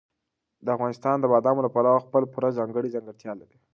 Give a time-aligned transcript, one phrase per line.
[0.75, 3.57] افغانستان د بادامو له پلوه خپله پوره ځانګړې ځانګړتیا لري.